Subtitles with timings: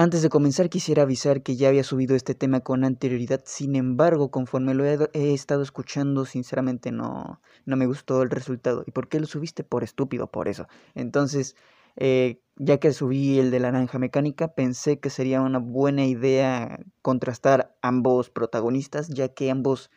[0.00, 4.30] Antes de comenzar quisiera avisar que ya había subido este tema con anterioridad, sin embargo,
[4.30, 8.84] conforme lo he, estado escuchando, sinceramente no, no me gustó el resultado.
[8.86, 9.64] ¿Y por qué lo subiste?
[9.64, 10.68] Por estúpido, por eso.
[10.94, 11.56] Entonces,
[11.96, 16.78] eh, ya que subí el de la naranja mecánica, pensé que sería una buena idea
[17.02, 19.90] contrastar ambos protagonistas, ya que ambos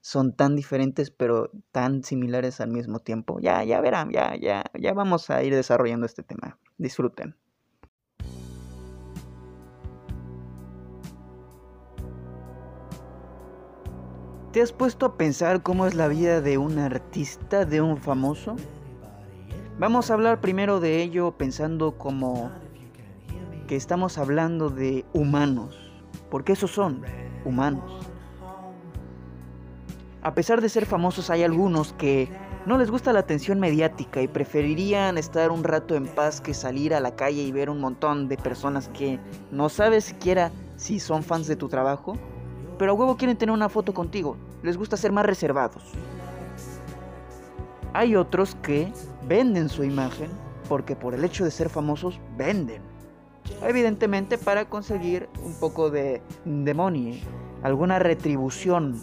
[0.00, 3.38] son tan diferentes pero tan similares al mismo tiempo.
[3.38, 6.58] Ya, ya verán, ya, ya, ya vamos a ir desarrollando este tema.
[6.78, 7.36] Disfruten.
[14.56, 18.56] ¿Te has puesto a pensar cómo es la vida de un artista, de un famoso?
[19.78, 22.50] Vamos a hablar primero de ello pensando como
[23.68, 25.76] que estamos hablando de humanos,
[26.30, 27.02] porque esos son
[27.44, 28.08] humanos.
[30.22, 32.30] A pesar de ser famosos hay algunos que
[32.64, 36.94] no les gusta la atención mediática y preferirían estar un rato en paz que salir
[36.94, 41.22] a la calle y ver un montón de personas que no sabes siquiera si son
[41.22, 42.16] fans de tu trabajo
[42.78, 44.36] pero a huevo quieren tener una foto contigo.
[44.66, 45.84] Les gusta ser más reservados.
[47.92, 48.92] Hay otros que
[49.28, 50.28] venden su imagen
[50.68, 52.82] porque por el hecho de ser famosos venden.
[53.62, 57.22] Evidentemente para conseguir un poco de, de money,
[57.62, 59.00] alguna retribución.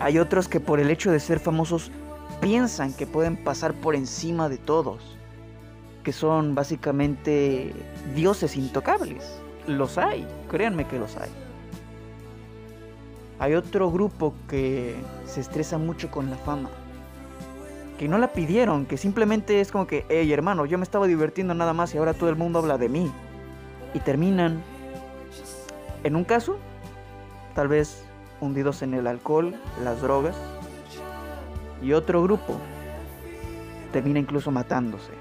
[0.00, 1.92] Hay otros que por el hecho de ser famosos
[2.40, 5.18] piensan que pueden pasar por encima de todos,
[6.02, 7.74] que son básicamente
[8.14, 11.30] dioses intocables los hay, créanme que los hay.
[13.42, 14.94] Hay otro grupo que
[15.26, 16.70] se estresa mucho con la fama.
[17.98, 21.52] Que no la pidieron, que simplemente es como que, hey hermano, yo me estaba divirtiendo
[21.52, 23.10] nada más y ahora todo el mundo habla de mí.
[23.94, 24.62] Y terminan,
[26.04, 26.56] en un caso,
[27.56, 28.04] tal vez
[28.40, 30.36] hundidos en el alcohol, las drogas.
[31.82, 32.60] Y otro grupo
[33.92, 35.14] termina incluso matándose.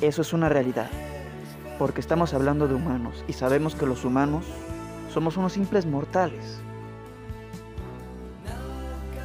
[0.00, 0.88] Eso es una realidad
[1.78, 4.46] porque estamos hablando de humanos y sabemos que los humanos
[5.12, 6.62] somos unos simples mortales.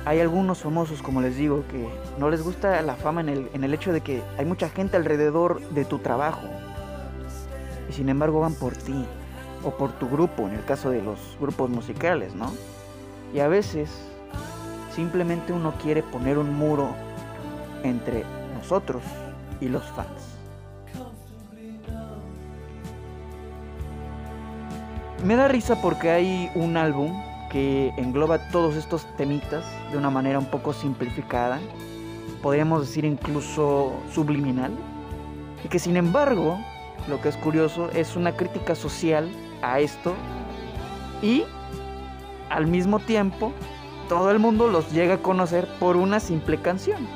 [0.07, 1.85] Hay algunos famosos, como les digo, que
[2.17, 4.95] no les gusta la fama en el, en el hecho de que hay mucha gente
[4.95, 6.47] alrededor de tu trabajo
[7.89, 9.05] y sin embargo van por ti
[9.65, 12.53] o por tu grupo, en el caso de los grupos musicales, ¿no?
[13.33, 13.89] Y a veces
[14.95, 16.95] simplemente uno quiere poner un muro
[17.83, 18.23] entre
[18.57, 19.03] nosotros
[19.59, 20.37] y los fans.
[25.25, 30.39] Me da risa porque hay un álbum que engloba todos estos temitas de una manera
[30.39, 31.59] un poco simplificada,
[32.41, 34.71] podríamos decir incluso subliminal,
[35.63, 36.59] y que sin embargo,
[37.07, 39.29] lo que es curioso, es una crítica social
[39.61, 40.13] a esto
[41.21, 41.43] y
[42.49, 43.53] al mismo tiempo
[44.07, 47.07] todo el mundo los llega a conocer por una simple canción.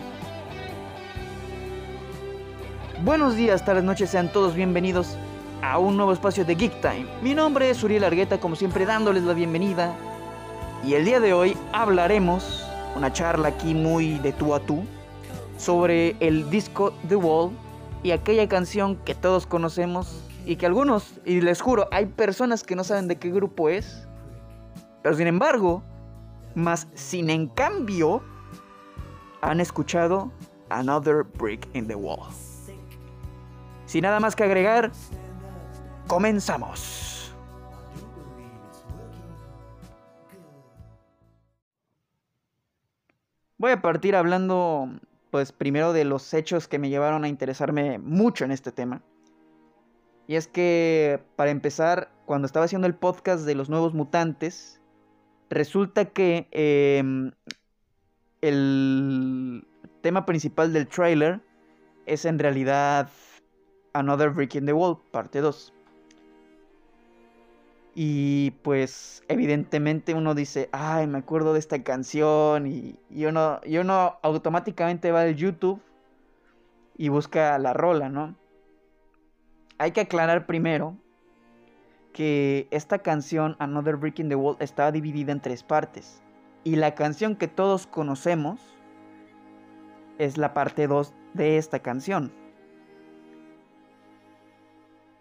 [3.03, 5.17] Buenos días, tardes, noches, sean todos bienvenidos
[5.61, 7.07] a un nuevo espacio de Geek Time.
[7.21, 9.95] Mi nombre es Uriel Argueta, como siempre dándoles la bienvenida.
[10.83, 12.65] Y el día de hoy hablaremos,
[12.95, 14.83] una charla aquí muy de tú a tú,
[15.57, 17.51] sobre el disco The Wall
[18.01, 22.75] y aquella canción que todos conocemos y que algunos, y les juro, hay personas que
[22.75, 24.07] no saben de qué grupo es,
[25.03, 25.83] pero sin embargo,
[26.55, 28.23] más sin en cambio,
[29.41, 30.31] han escuchado
[30.69, 32.27] Another Brick in the Wall.
[33.85, 34.91] Sin nada más que agregar,
[36.11, 37.10] Comenzamos.
[43.61, 44.89] Voy a partir hablando,
[45.29, 49.03] pues primero de los hechos que me llevaron a interesarme mucho en este tema.
[50.25, 54.81] Y es que, para empezar, cuando estaba haciendo el podcast de los nuevos mutantes,
[55.51, 57.33] resulta que em,
[58.41, 59.67] el
[60.01, 61.39] tema principal del trailer
[62.07, 63.11] es en realidad
[63.93, 65.71] Another Brick in the Wall, parte 2.
[67.93, 75.11] Y pues evidentemente uno dice, ay, me acuerdo de esta canción y, uno, uno automáticamente
[75.11, 75.81] va al YouTube
[76.97, 78.35] y busca la rola, ¿no?
[79.77, 80.95] Hay que aclarar primero
[82.13, 86.21] que esta canción, Another Brick in the Wall, está dividida en tres partes.
[86.63, 88.59] Y la canción que todos conocemos
[90.17, 92.31] es la parte 2 de esta canción.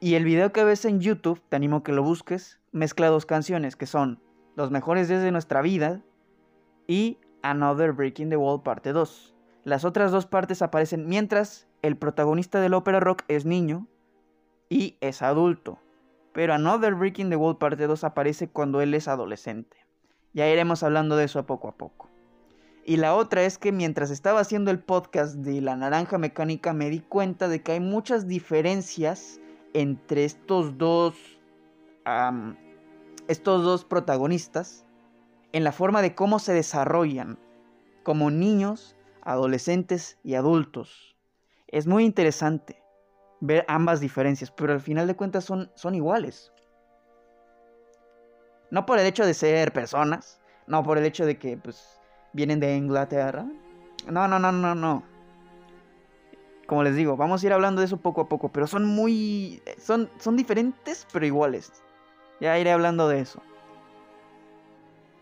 [0.02, 3.26] Y el video que ves en YouTube, te animo a que lo busques, mezcla dos
[3.26, 4.18] canciones que son
[4.56, 6.00] Los mejores días de nuestra vida
[6.86, 9.34] y Another Breaking the Wall parte 2.
[9.64, 13.88] Las otras dos partes aparecen mientras el protagonista del ópera rock es niño
[14.70, 15.78] y es adulto.
[16.32, 19.76] Pero Another Breaking the Wall parte 2 aparece cuando él es adolescente.
[20.32, 22.08] Ya iremos hablando de eso a poco a poco.
[22.86, 26.88] Y la otra es que mientras estaba haciendo el podcast de La Naranja Mecánica me
[26.88, 29.40] di cuenta de que hay muchas diferencias
[29.74, 31.14] entre estos dos,
[33.28, 34.84] estos dos protagonistas
[35.52, 37.38] en la forma de cómo se desarrollan
[38.02, 41.16] como niños, adolescentes y adultos.
[41.68, 42.82] Es muy interesante
[43.40, 46.52] ver ambas diferencias, pero al final de cuentas son, son iguales.
[48.70, 52.00] No por el hecho de ser personas, no por el hecho de que pues,
[52.32, 53.46] vienen de Inglaterra.
[54.10, 55.04] No, no, no, no, no.
[56.70, 59.60] Como les digo, vamos a ir hablando de eso poco a poco, pero son muy...
[59.76, 61.72] Son, son diferentes, pero iguales.
[62.40, 63.42] Ya iré hablando de eso.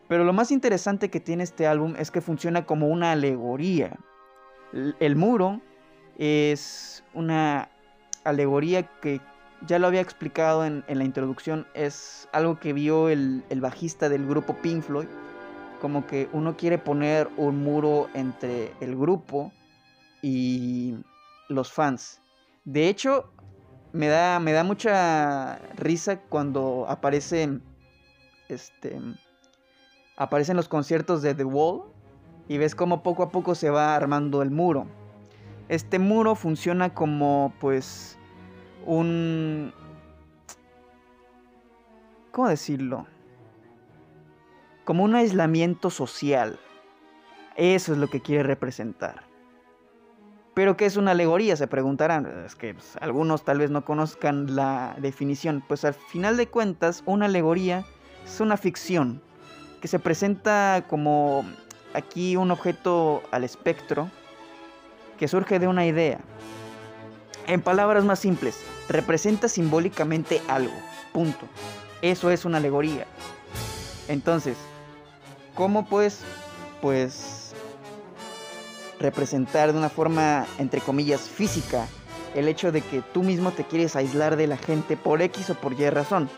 [0.09, 3.97] Pero lo más interesante que tiene este álbum es que funciona como una alegoría.
[5.01, 5.63] El muro
[6.19, 7.71] es una
[8.25, 9.23] alegoría que
[9.67, 14.27] ya lo había explicado en, la introducción, es algo que vio el, el, bajista del
[14.27, 15.09] grupo Pink Floyd,
[15.81, 19.51] como que uno quiere poner un muro entre el grupo
[20.21, 20.95] y
[21.49, 22.21] los fans.
[22.65, 23.33] De hecho,
[23.93, 27.63] me da, me da mucha risa cuando aparecen,
[28.49, 29.01] este,
[30.17, 31.83] aparecen los conciertos de The Wall
[32.49, 34.87] y ves cómo poco a poco se va armando el muro.
[35.69, 38.19] Este muro funciona como, pues,
[38.87, 39.73] un...
[42.33, 43.07] ¿Cómo decirlo?
[44.85, 46.59] Como un aislamiento social.
[47.57, 49.28] Eso es lo que quiere representar.
[50.59, 51.55] Pero ¿qué es una alegoría?
[51.55, 52.43] Se preguntarán.
[52.45, 55.63] Es que pues, algunos tal vez no conozcan la definición.
[55.69, 57.85] Pues al final de cuentas, una alegoría
[58.27, 59.23] es una ficción
[59.81, 61.45] que se presenta como
[61.95, 64.11] aquí un objeto al espectro
[65.17, 66.19] que surge de una idea.
[67.47, 70.75] En palabras más simples, representa simbólicamente algo.
[71.13, 71.47] Punto.
[72.03, 73.07] Eso es una alegoría.
[74.09, 74.57] Entonces,
[75.55, 76.23] ¿cómo pues,
[76.83, 77.38] pues,
[79.01, 81.87] representar de una forma, entre comillas, física
[82.35, 85.55] el hecho de que tú mismo te quieres aislar de la gente por X o
[85.55, 86.29] por Y razón?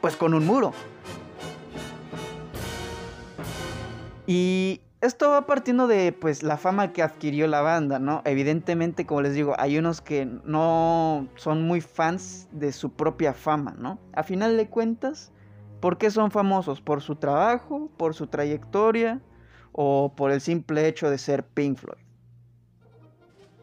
[0.00, 0.72] Pues con un muro.
[4.26, 8.20] Y esto va partiendo de pues la fama que adquirió la banda, ¿no?
[8.24, 13.74] Evidentemente, como les digo, hay unos que no son muy fans de su propia fama,
[13.78, 13.98] ¿no?
[14.12, 15.32] A final de cuentas,
[15.80, 16.80] ¿por qué son famosos?
[16.80, 19.22] ¿Por su trabajo, por su trayectoria
[19.72, 22.07] o por el simple hecho de ser Pink Floyd?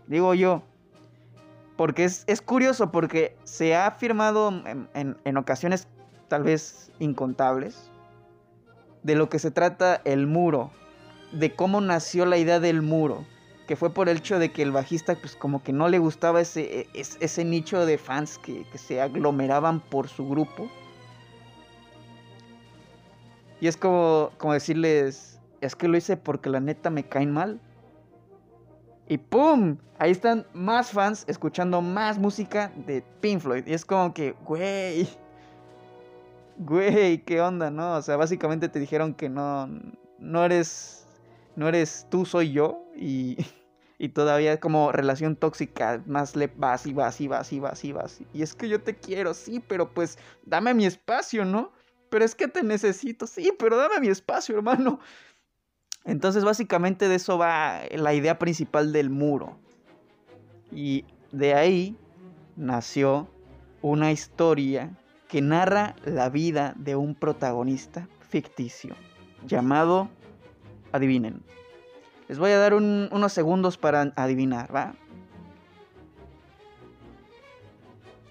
[0.07, 0.63] Digo yo,
[1.77, 4.49] porque es, curioso, porque se ha afirmado
[4.93, 5.87] en, en ocasiones
[6.27, 7.91] tal vez incontables
[9.03, 10.71] de lo que se trata el muro
[11.31, 13.25] de cómo nació la idea del muro.
[13.67, 16.41] Que fue por el hecho de que el bajista, pues como que no le gustaba
[16.41, 20.69] ese, e, ese, nicho de fans que, se aglomeraban por su grupo.
[23.59, 27.59] Y es como, como decirles, es que lo hice porque la neta me caen mal.
[29.07, 29.77] Y ¡pum!
[29.99, 33.65] Ahí están más fans escuchando más música de Pink Floyd.
[33.67, 35.07] Y es como que, güey.
[36.57, 37.95] Güey, ¿qué onda, no?
[37.95, 39.67] O sea, básicamente te dijeron que no,
[40.19, 41.05] no eres
[41.55, 42.83] no eres tú, soy yo.
[42.95, 43.37] Y,
[43.97, 47.91] y todavía como relación tóxica, más le vas y vas y vas y vas y
[47.91, 48.21] vas.
[48.33, 51.71] Y es que yo te quiero, sí, pero pues dame mi espacio, ¿no?
[52.09, 54.99] Pero es que te necesito, sí, pero dame mi espacio, hermano.
[56.05, 59.57] Entonces básicamente de eso va la idea principal del muro.
[60.71, 61.97] Y de ahí
[62.55, 63.27] nació
[63.81, 64.95] una historia
[65.27, 68.95] que narra la vida de un protagonista ficticio
[69.45, 70.09] llamado
[70.91, 71.43] adivinen.
[72.27, 74.95] Les voy a dar unos segundos para adivinar, ¿va?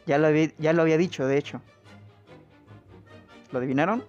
[0.07, 1.61] Ya lo, había, ya lo había dicho, de hecho.
[3.53, 4.05] ¿Lo adivinaron?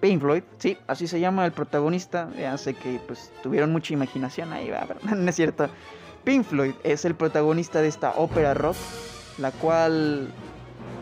[0.00, 2.28] Pink Floyd, sí, así se llama el protagonista.
[2.38, 5.68] Ya sé que pues tuvieron mucha imaginación ahí, va, no es cierto.
[6.24, 8.76] Pink Floyd es el protagonista de esta ópera rock,
[9.38, 10.28] la cual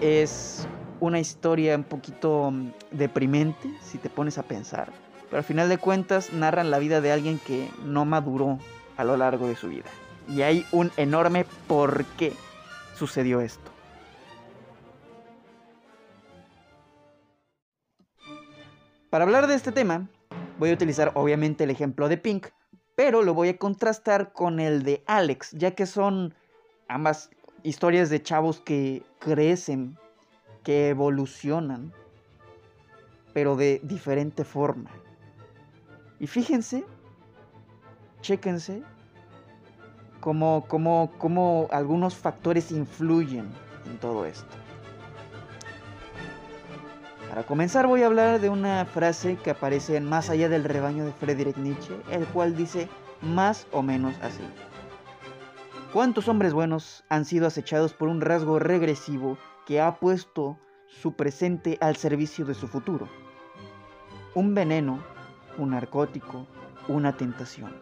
[0.00, 0.66] es
[1.00, 4.92] una historia un poquito mm, deprimente, si te pones a pensar.
[5.28, 8.58] Pero al final de cuentas narran la vida de alguien que no maduró
[8.96, 9.86] a lo largo de su vida.
[10.28, 12.32] Y hay un enorme por qué
[12.96, 13.73] sucedió esto.
[19.14, 20.08] Para hablar de este tema,
[20.58, 22.48] voy a utilizar obviamente el ejemplo de Pink,
[22.96, 26.34] pero lo voy a contrastar con el de Alex, ya que son
[26.88, 27.30] ambas
[27.62, 29.96] historias de chavos que crecen,
[30.64, 31.92] que evolucionan,
[33.32, 34.90] pero de diferente forma.
[36.18, 36.84] Y fíjense,
[38.20, 38.82] chéquense
[40.18, 43.48] cómo, cómo algunos factores influyen
[43.86, 44.63] en todo esto.
[47.34, 51.04] Para comenzar voy a hablar de una frase que aparece en Más allá del rebaño
[51.04, 52.88] de Friedrich Nietzsche, el cual dice
[53.22, 54.44] más o menos así.
[55.92, 59.36] ¿Cuántos hombres buenos han sido acechados por un rasgo regresivo
[59.66, 63.08] que ha puesto su presente al servicio de su futuro.
[64.36, 65.02] Un veneno,
[65.58, 66.46] un narcótico,
[66.86, 67.74] una tentación.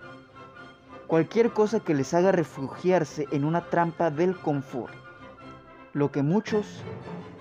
[1.06, 4.94] Cualquier cosa que les haga refugiarse en una trampa del confort.
[5.92, 6.82] Lo que muchos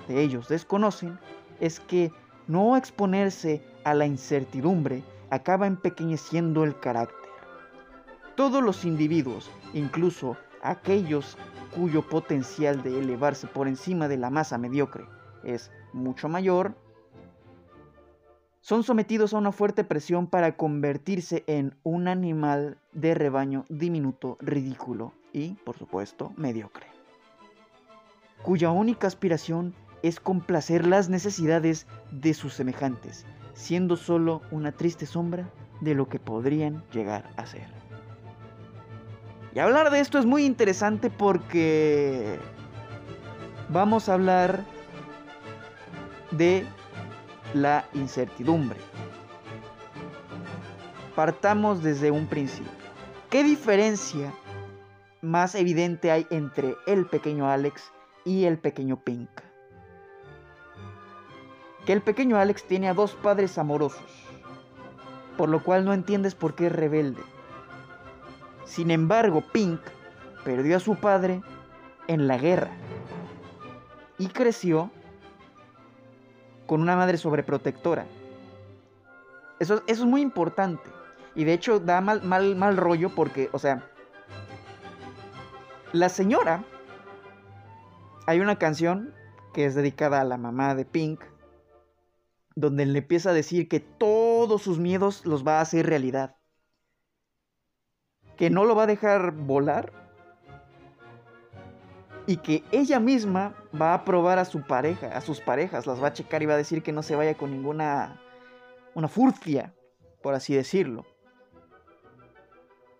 [0.09, 1.17] de ellos desconocen
[1.61, 2.11] es que
[2.47, 7.29] no exponerse a la incertidumbre acaba empequeñeciendo el carácter.
[8.35, 11.37] Todos los individuos, incluso aquellos
[11.73, 15.05] cuyo potencial de elevarse por encima de la masa mediocre
[15.43, 16.75] es mucho mayor,
[18.59, 25.13] son sometidos a una fuerte presión para convertirse en un animal de rebaño diminuto, ridículo
[25.33, 26.85] y, por supuesto, mediocre,
[28.43, 35.49] cuya única aspiración es complacer las necesidades de sus semejantes, siendo solo una triste sombra
[35.81, 37.67] de lo que podrían llegar a ser.
[39.53, 42.39] Y hablar de esto es muy interesante porque
[43.69, 44.63] vamos a hablar
[46.31, 46.65] de
[47.53, 48.79] la incertidumbre.
[51.15, 52.71] Partamos desde un principio.
[53.29, 54.33] ¿Qué diferencia
[55.21, 57.91] más evidente hay entre el pequeño Alex
[58.23, 59.29] y el pequeño Pink?
[61.85, 64.01] Que el pequeño Alex tiene a dos padres amorosos,
[65.37, 67.21] por lo cual no entiendes por qué es rebelde.
[68.65, 69.81] Sin embargo, Pink
[70.43, 71.41] perdió a su padre
[72.07, 72.71] en la guerra
[74.17, 74.91] y creció
[76.67, 78.05] con una madre sobreprotectora.
[79.59, 80.89] Eso, es muy importante.
[81.35, 83.83] Y de hecho da mal, mal, mal rollo porque, o sea,
[85.93, 86.63] la señora,
[88.25, 89.13] hay una canción
[89.53, 91.21] que es dedicada a la mamá de Pink,
[92.61, 96.37] donde le empieza a decir que todos sus miedos los va a hacer realidad.
[98.37, 99.91] Que no lo va a dejar volar
[102.27, 106.07] y que ella misma va a probar a su pareja, a sus parejas, las va
[106.07, 108.21] a checar y va a decir que no se vaya con ninguna
[108.93, 109.73] una furcia,
[110.21, 111.05] por así decirlo.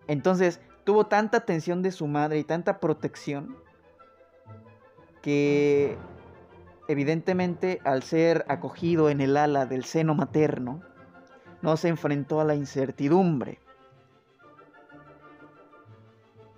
[0.06, 3.56] Entonces, tuvo tanta atención de su madre y tanta protección
[5.22, 5.96] que
[6.92, 10.80] evidentemente al ser acogido en el ala del seno materno,
[11.62, 13.58] no se enfrentó a la incertidumbre.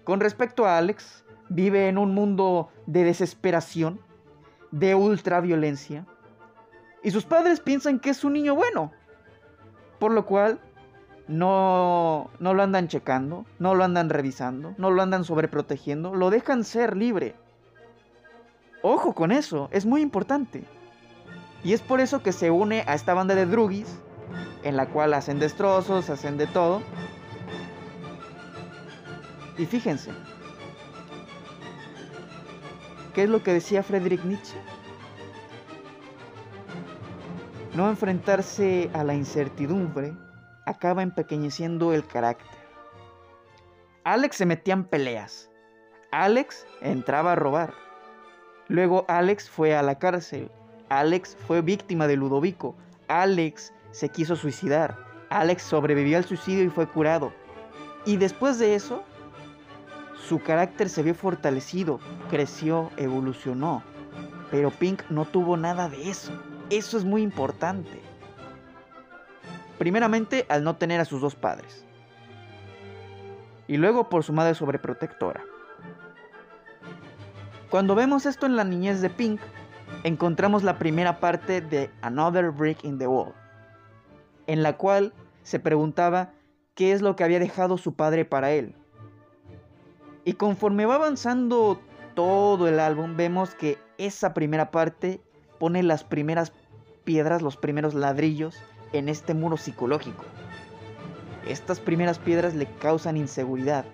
[0.04, 4.00] Con respecto a Alex, vive en un mundo de desesperación,
[4.70, 6.06] de ultraviolencia,
[7.02, 8.92] y sus padres piensan que es un niño bueno,
[9.98, 10.60] por lo cual
[11.28, 16.64] no, no lo andan checando, no lo andan revisando, no lo andan sobreprotegiendo, lo dejan
[16.64, 17.36] ser libre.
[18.86, 20.62] Ojo con eso, es muy importante.
[21.62, 23.98] Y es por eso que se une a esta banda de drugis,
[24.62, 26.82] en la cual hacen destrozos, hacen de todo.
[29.56, 30.10] Y fíjense,
[33.14, 34.56] ¿Qué es lo que decía Friedrich Nietzsche?
[37.74, 40.12] No enfrentarse a la incertidumbre
[40.66, 42.58] acaba empequeñeciendo el carácter.
[44.04, 45.50] Alex se metía en peleas.
[46.10, 47.83] Alex entraba a robar.
[48.68, 50.50] Luego Alex fue a la cárcel.
[50.88, 52.74] Alex fue víctima de Ludovico.
[53.08, 54.96] Alex se quiso suicidar.
[55.30, 57.32] Alex sobrevivió al suicidio y fue curado.
[58.06, 59.02] Y después de eso,
[60.28, 63.82] su carácter se vio fortalecido, creció, evolucionó.
[64.50, 66.32] Pero Pink no tuvo nada de eso.
[66.70, 68.00] Eso es muy importante.
[69.78, 71.84] Primeramente, al no tener a sus dos padres.
[73.66, 75.42] Y luego por su madre sobreprotectora.
[77.74, 79.40] Cuando vemos esto en la niñez de Pink,
[80.04, 83.34] encontramos la primera parte de Another Brick in the Wall,
[84.46, 85.12] en la cual
[85.42, 86.30] se preguntaba
[86.76, 88.76] qué es lo que había dejado su padre para él,
[90.24, 91.80] y conforme va avanzando
[92.14, 95.20] todo el álbum, vemos que esa primera parte
[95.58, 96.52] pone las primeras
[97.02, 98.56] piedras, los primeros ladrillos
[98.92, 100.22] en este muro psicológico.
[101.48, 103.84] Estas primeras piedras le causan inseguridad.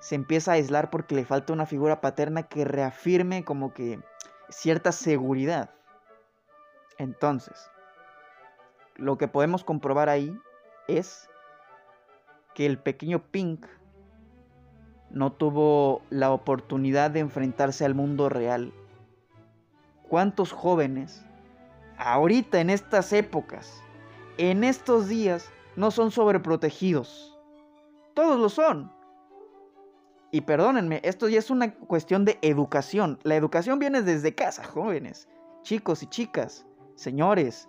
[0.00, 4.00] Se empieza a aislar porque le falta una figura paterna que reafirme como que
[4.48, 5.70] cierta seguridad.
[6.98, 7.70] Entonces,
[8.96, 10.36] lo que podemos comprobar ahí
[10.88, 11.28] es
[12.54, 13.66] que el pequeño Pink
[15.10, 18.72] no tuvo la oportunidad de enfrentarse al mundo real.
[20.08, 21.24] ¿Cuántos jóvenes,
[21.98, 23.82] ahorita en estas épocas,
[24.38, 27.38] en estos días, no son sobreprotegidos?
[28.14, 28.97] Todos lo son.
[30.30, 33.18] Y perdónenme, esto ya es una cuestión de educación.
[33.22, 35.28] La educación viene desde casa, jóvenes,
[35.62, 36.66] chicos y chicas,
[36.96, 37.68] señores.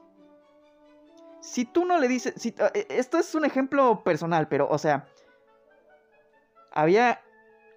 [1.41, 5.07] Si tú no le dices, si, eh, esto es un ejemplo personal, pero o sea,
[6.73, 7.21] había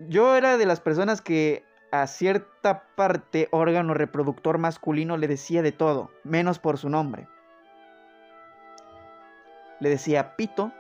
[0.09, 5.73] yo era de las personas que a cierta parte órgano reproductor masculino le decía de
[5.73, 7.29] todo, menos por su nombre.
[9.79, 10.73] Le decía pito,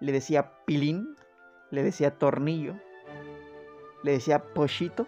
[0.00, 1.16] le decía pilín,
[1.70, 2.76] le decía tornillo,
[4.02, 5.06] le decía pochito.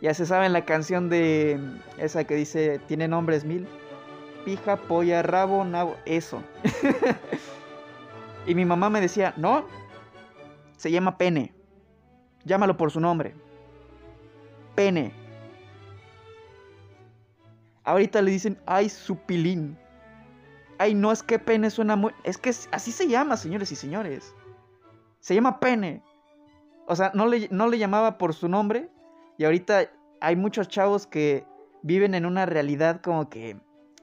[0.00, 1.58] Ya se sabe en la canción de
[1.98, 3.66] esa que dice, tiene nombres mil.
[4.44, 6.42] Pija, polla, rabo, nabo, eso.
[8.46, 9.66] y mi mamá me decía, no,
[10.76, 11.54] se llama pene.
[12.44, 13.34] Llámalo por su nombre.
[14.74, 15.12] Pene.
[17.82, 19.76] Ahorita le dicen, ay, su pilín.
[20.78, 22.12] Ay, no, es que pene suena muy...
[22.22, 24.34] Es que así se llama, señores y señores.
[25.20, 26.02] Se llama pene.
[26.86, 28.88] O sea, no le, no le llamaba por su nombre.
[29.38, 29.90] Y ahorita
[30.20, 31.44] hay muchos chavos que
[31.82, 33.60] viven en una realidad como que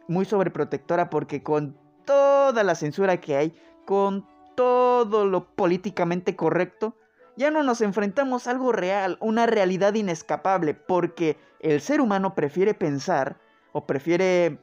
[0.08, 3.54] muy sobreprotectora porque con toda la censura que hay,
[3.86, 6.96] con todo lo políticamente correcto,
[7.36, 12.74] ya no nos enfrentamos a algo real, una realidad inescapable, porque el ser humano prefiere
[12.74, 13.38] pensar
[13.72, 14.60] o prefiere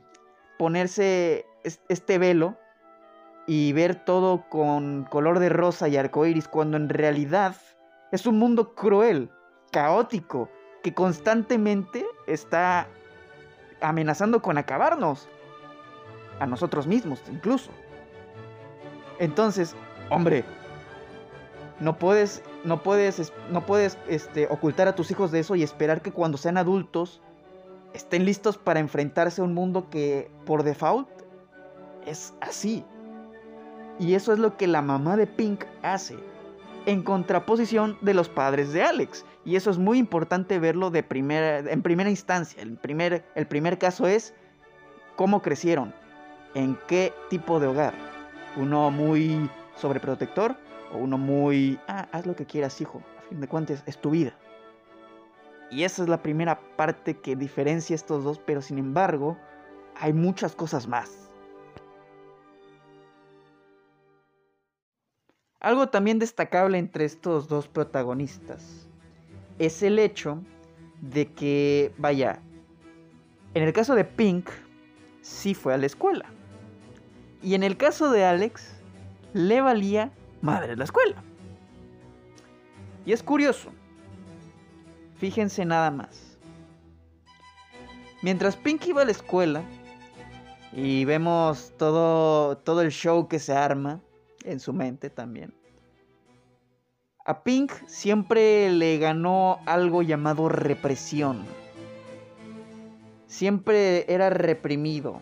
[0.58, 1.46] ponerse
[1.88, 2.56] este velo
[3.46, 7.56] y ver todo con color de rosa y arcoíris, cuando en realidad
[8.12, 9.30] es un mundo cruel,
[9.70, 10.48] caótico,
[10.82, 12.88] que constantemente está
[13.80, 15.28] amenazando con acabarnos,
[16.40, 17.70] a nosotros mismos incluso.
[19.20, 19.76] Entonces,
[20.08, 20.44] hombre,
[21.78, 26.02] no puedes, no puedes, no puedes este, ocultar a tus hijos de eso y esperar
[26.02, 27.20] que cuando sean adultos
[27.92, 31.08] estén listos para enfrentarse a un mundo que por default
[32.06, 32.84] es así.
[33.98, 36.16] Y eso es lo que la mamá de Pink hace,
[36.90, 39.24] en contraposición de los padres de Alex.
[39.44, 42.60] Y eso es muy importante verlo en primera instancia.
[42.60, 44.34] El primer, el primer caso es
[45.14, 45.94] cómo crecieron,
[46.54, 47.94] en qué tipo de hogar.
[48.56, 50.56] Uno muy sobreprotector
[50.92, 53.00] o uno muy, ah, haz lo que quieras, hijo.
[53.18, 54.32] A fin de cuentas, es tu vida.
[55.70, 59.38] Y esa es la primera parte que diferencia estos dos, pero sin embargo,
[59.94, 61.29] hay muchas cosas más.
[65.60, 68.88] Algo también destacable entre estos dos protagonistas
[69.58, 70.42] es el hecho
[71.02, 72.40] de que, vaya,
[73.52, 74.48] en el caso de Pink,
[75.20, 76.24] sí fue a la escuela.
[77.42, 78.72] Y en el caso de Alex,
[79.34, 81.22] le valía madre la escuela.
[83.04, 83.70] Y es curioso.
[85.16, 86.38] Fíjense nada más.
[88.22, 89.62] Mientras Pink iba a la escuela
[90.72, 94.00] y vemos todo, todo el show que se arma,
[94.44, 95.54] en su mente también.
[97.26, 101.44] A Pink siempre le ganó algo llamado represión.
[103.26, 105.20] Siempre era reprimido.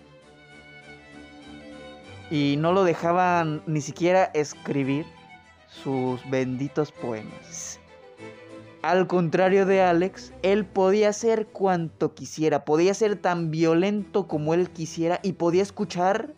[2.30, 5.06] Y no lo dejaban ni siquiera escribir
[5.66, 7.80] sus benditos poemas.
[8.82, 14.70] Al contrario de Alex, él podía hacer cuanto quisiera, podía ser tan violento como él
[14.70, 16.32] quisiera y podía escuchar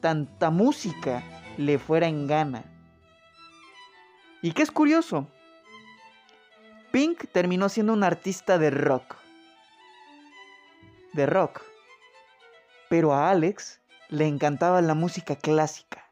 [0.00, 1.22] tanta música
[1.60, 2.64] le fuera en gana.
[4.42, 5.28] ¿Y qué es curioso?
[6.90, 9.16] Pink terminó siendo un artista de rock.
[11.12, 11.62] De rock.
[12.88, 16.04] Pero a Alex le encantaba la música clásica.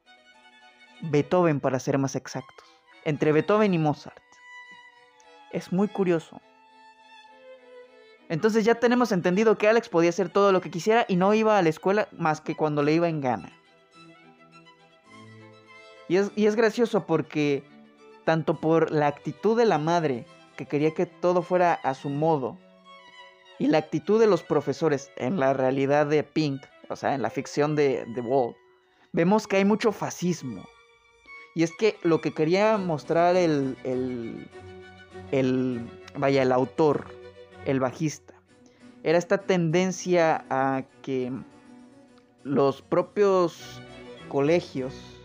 [1.00, 2.66] Beethoven para ser más exactos.
[3.04, 4.22] Entre Beethoven y Mozart.
[5.50, 6.40] Es muy curioso.
[8.28, 11.56] Entonces ya tenemos entendido que Alex podía hacer todo lo que quisiera y no iba
[11.56, 13.57] a la escuela más que cuando le iba en gana.
[16.08, 17.62] Y es, gracioso porque
[18.24, 22.58] tanto por la actitud de la madre, que quería que todo fuera a su modo,
[23.58, 27.30] y la actitud de los profesores en la realidad de Pink, o sea, en la
[27.30, 28.56] ficción de The Wall,
[29.12, 30.64] vemos que hay mucho fascismo.
[31.54, 34.48] Y es que lo que quería mostrar el, el,
[35.32, 37.06] el, vaya, el autor,
[37.66, 38.34] el bajista,
[39.02, 41.32] era esta tendencia a que
[42.44, 43.82] los propios
[44.28, 45.17] colegios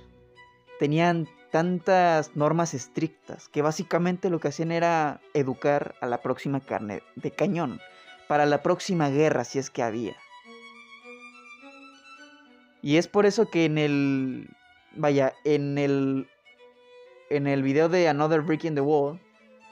[0.80, 7.04] tenían tantas normas estrictas que básicamente lo que hacían era educar a la próxima carne
[7.16, 7.80] de cañón,
[8.28, 10.16] para la próxima guerra si es que había.
[12.82, 14.50] Y es por eso que en el
[14.96, 16.28] vaya, en el
[17.30, 19.20] en el video de Another Brick in the Wall,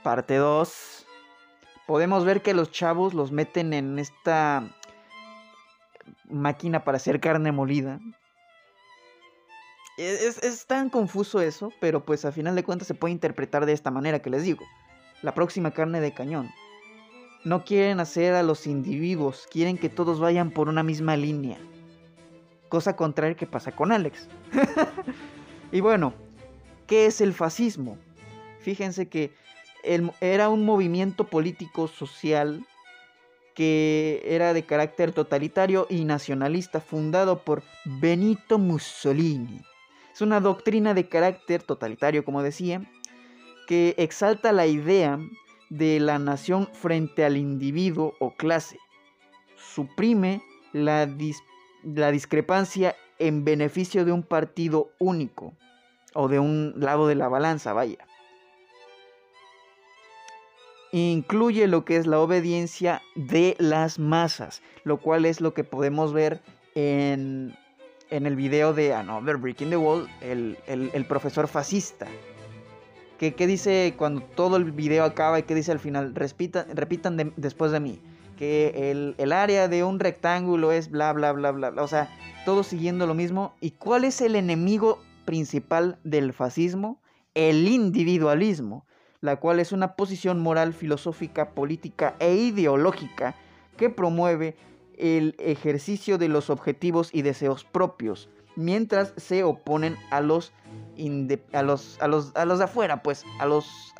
[0.03, 1.05] parte 2,
[1.85, 4.67] podemos ver que los chavos los meten en esta
[6.29, 7.99] máquina para hacer carne molida,
[10.01, 13.91] es, tan confuso eso, pero pues a final de cuentas se puede interpretar de esta
[13.91, 14.65] manera que les digo.
[15.21, 16.49] La próxima carne de cañón.
[17.43, 21.57] No quieren hacer a los individuos, quieren que todos vayan por una misma línea.
[22.69, 24.27] Cosa contraria que pasa con Alex.
[25.71, 26.13] y bueno,
[26.87, 27.97] ¿qué es el fascismo?
[28.59, 29.33] Fíjense que
[30.21, 32.65] era un movimiento político social
[33.55, 39.61] que era de carácter totalitario y nacionalista, fundado por Benito Mussolini.
[40.13, 42.81] Es una doctrina de carácter totalitario, como decía,
[43.67, 45.19] que exalta la idea
[45.69, 48.77] de la nación frente al individuo o clase.
[49.55, 50.41] Suprime
[50.73, 51.09] la,
[51.83, 55.53] la discrepancia en beneficio de un partido único
[56.13, 58.05] o de un lado de la balanza, vaya
[60.91, 66.13] incluye lo que es la obediencia de las masas, lo cual es lo que podemos
[66.13, 66.41] ver
[66.75, 67.55] en,
[68.11, 72.07] el video de Another Breaking the Wall, el, profesor fascista.
[73.17, 77.79] Que, dice cuando todo el video acaba y que dice al final, repitan después de
[77.79, 77.99] mí,
[78.37, 82.09] que el, el, área de un rectángulo es bla, bla, bla, bla, bla, o sea,
[82.45, 83.53] todo siguiendo lo mismo.
[83.61, 86.99] ¿Y cuál es el enemigo principal del fascismo?
[87.33, 88.85] El individualismo
[89.21, 93.35] la cual es una posición moral, filosófica, política e ideológica
[93.77, 94.55] que promueve
[95.01, 100.53] el ejercicio de los objetivos y deseos propios, mientras se oponen a los,
[101.53, 103.93] a los, a los, a los de afuera, pues, a, los,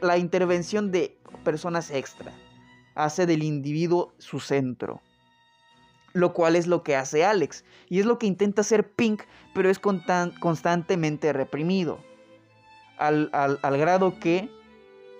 [0.00, 2.32] la intervención de personas extra.
[2.94, 5.00] Hace del individuo su centro.
[6.12, 7.64] Lo cual es lo que hace Alex.
[7.88, 11.98] Y es lo que intenta hacer Pink, pero es constantemente reprimido
[12.98, 14.48] al, al, grado que,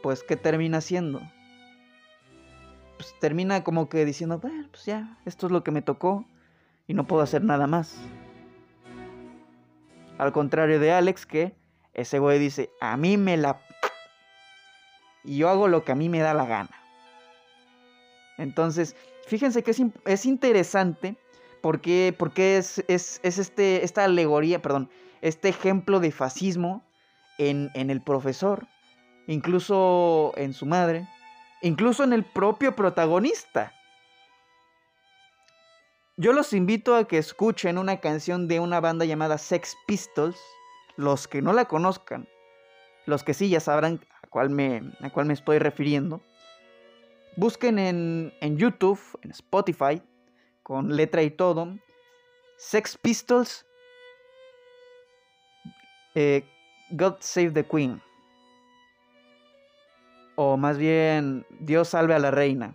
[0.03, 1.21] pues, ¿qué termina haciendo?
[2.97, 6.25] Pues termina como que diciendo, bueno, pues ya, esto es lo que me tocó
[6.87, 7.97] y no puedo hacer nada más.
[10.19, 11.55] Al contrario de Alex, que
[11.93, 13.61] ese güey dice, a mí me la...
[15.25, 16.71] Y yo hago lo que a mí me da la gana.
[18.37, 19.71] Entonces, fíjense que
[20.05, 21.17] es, interesante
[21.63, 24.91] porque, porque es, es, este, esta alegoría, perdón,
[25.23, 26.83] este ejemplo de fascismo
[27.39, 28.67] en, el profesor,
[29.27, 31.09] incluso en su madre,
[31.65, 33.73] incluso en el propio protagonista.
[36.17, 40.39] Yo los invito a que escuchen una canción de una banda llamada Sex Pistols,
[40.97, 42.29] los que no la conozcan,
[43.07, 46.21] los que sí ya sabrán a cuál me, a cuál me estoy refiriendo.
[47.37, 50.03] Busquen en, en YouTube, en Spotify,
[50.63, 51.77] con letra y todo,
[52.59, 53.67] Sex Pistols,
[56.15, 56.45] eh,
[56.91, 58.03] God Save the Queen.
[60.37, 62.75] O más bien, Dios salve a la reina.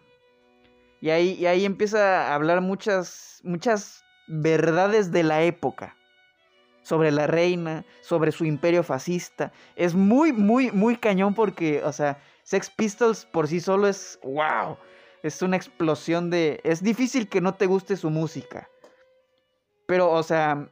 [1.01, 5.95] Y ahí, y ahí empieza a hablar muchas, muchas verdades de la época.
[6.81, 9.51] Sobre la reina, sobre su imperio fascista.
[9.75, 14.77] Es muy, muy, muy cañón porque, o sea, Sex Pistols por sí solo es wow.
[15.21, 16.61] Es una explosión de...
[16.63, 18.69] Es difícil que no te guste su música.
[19.85, 20.69] Pero, o sea,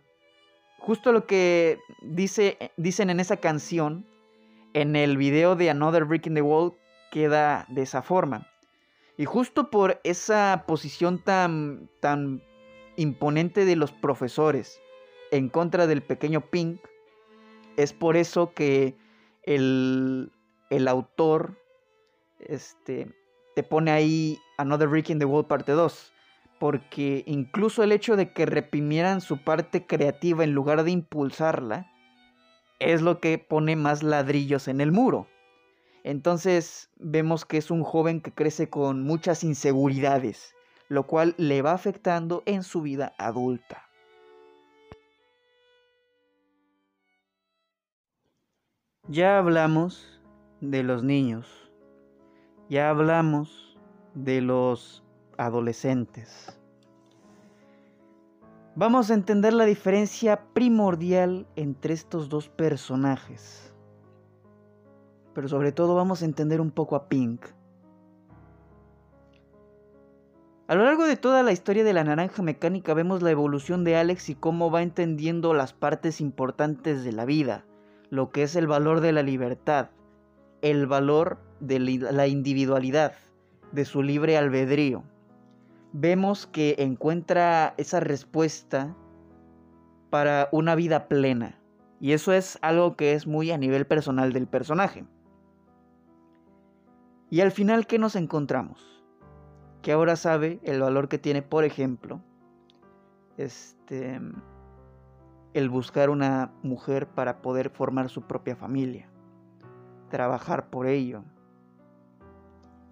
[0.79, 4.05] justo lo que dice, dicen en esa canción,
[4.73, 6.73] en el video de Another Brick in the Wall,
[7.11, 8.47] queda de esa forma.
[9.17, 12.43] Y justo por esa posición tan, tan
[12.95, 14.79] imponente de los profesores
[15.31, 16.79] en contra del pequeño Pink,
[17.75, 18.95] es por eso que
[19.43, 20.31] el,
[20.69, 21.57] el autor
[22.39, 23.11] este,
[23.55, 26.13] te pone ahí Another Brick in the Wall parte 2
[26.59, 31.91] porque incluso el hecho de que reprimieran su parte creativa en lugar de impulsarla,
[32.79, 35.27] es lo que pone más ladrillos en el muro.
[36.03, 40.55] Entonces vemos que es un joven que crece con muchas inseguridades,
[40.87, 43.83] lo cual le va afectando en su vida adulta.
[49.09, 50.21] Ya hablamos
[50.59, 51.71] de los niños,
[52.69, 53.77] ya hablamos
[54.13, 55.03] de los
[55.37, 56.59] adolescentes.
[58.79, 63.73] Vamos a entender la diferencia primordial entre estos dos personajes.
[65.33, 67.43] Pero sobre todo vamos a entender un poco a Pink.
[70.67, 73.95] A lo largo de toda la historia de la naranja mecánica vemos la evolución de
[73.95, 77.65] Alex y cómo va entendiendo las partes importantes de la vida,
[78.11, 79.89] lo que es el valor de la libertad,
[80.61, 83.13] el valor de la individualidad,
[83.71, 85.03] de su libre albedrío
[85.93, 88.95] vemos que encuentra esa respuesta
[90.09, 91.59] para una vida plena.
[91.99, 95.05] Y eso es algo que es muy a nivel personal del personaje.
[97.29, 99.03] Y al final, ¿qué nos encontramos?
[99.81, 102.21] Que ahora sabe el valor que tiene, por ejemplo,
[103.37, 104.21] este,
[105.53, 109.09] el buscar una mujer para poder formar su propia familia,
[110.09, 111.23] trabajar por ello.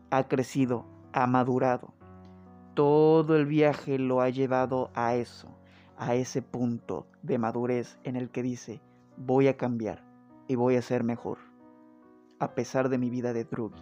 [0.09, 1.94] Ha crecido, ha madurado
[2.75, 5.49] todo el viaje lo ha llevado a eso,
[5.97, 8.81] a ese punto de madurez en el que dice,
[9.17, 10.03] voy a cambiar
[10.47, 11.39] y voy a ser mejor.
[12.37, 13.81] a pesar de mi vida de druggie.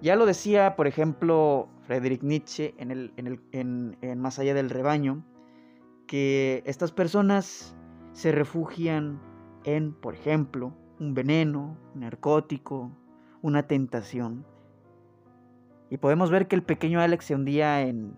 [0.00, 5.24] Ya lo decía, por ejemplo, Friedrich Nietzsche en, el, en, en Más allá del rebaño,
[6.06, 7.76] que estas personas
[8.12, 9.20] se refugian
[9.64, 12.90] en, por ejemplo, un veneno, un narcótico,
[13.42, 14.46] una tentación.
[15.90, 18.14] Y podemos ver que el pequeño Alex se hundía en,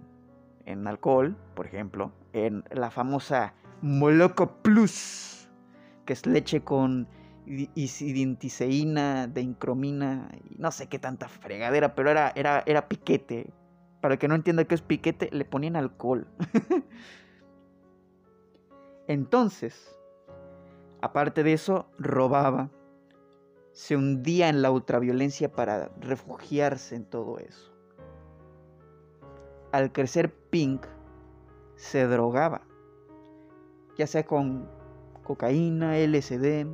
[0.66, 5.48] en alcohol, por ejemplo, en la famosa Moloco Plus,
[6.04, 7.08] que es leche con
[7.46, 13.50] isidinticeína, incromina y no sé qué tanta fregadera, pero era, era, era piquete.
[14.00, 16.26] Para el que no entienda qué es piquete, le ponían alcohol.
[19.06, 19.96] Entonces,
[21.00, 22.70] aparte de eso, robaba.
[23.72, 27.72] Se hundía en la ultraviolencia para refugiarse en todo eso.
[29.72, 30.86] Al crecer Pink,
[31.76, 32.62] se drogaba,
[33.96, 34.68] ya sea con
[35.24, 36.66] cocaína, LSD,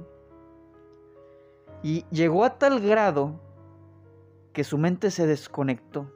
[1.82, 3.40] y llegó a tal grado
[4.52, 6.12] que su mente se desconectó.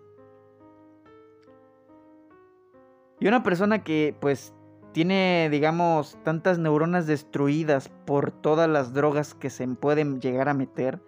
[3.21, 4.53] Y una persona que pues
[4.93, 11.01] tiene, digamos, tantas neuronas destruidas por todas las drogas que se pueden llegar a meter.